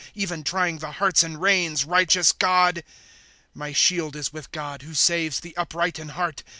[0.15, 2.75] Even trying the hearts and reins, Righteous God!
[2.77, 2.83] ^*
[3.53, 6.41] My shield is with God, Who saves the upright in heart.